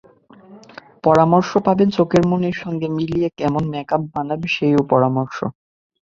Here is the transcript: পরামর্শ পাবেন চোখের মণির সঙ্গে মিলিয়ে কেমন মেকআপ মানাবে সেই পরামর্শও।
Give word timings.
পরামর্শ 1.03 1.51
পাবেন 1.65 1.89
চোখের 1.89 2.23
মণির 2.29 2.57
সঙ্গে 2.63 2.87
মিলিয়ে 2.97 3.27
কেমন 3.39 3.63
মেকআপ 3.73 4.01
মানাবে 4.15 4.47
সেই 4.55 4.73
পরামর্শও। 4.91 5.47